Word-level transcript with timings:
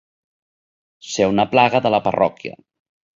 Ser 1.09 1.27
una 1.33 1.45
plaga 1.51 1.81
de 1.87 1.91
la 1.97 1.99
parròquia. 2.09 2.57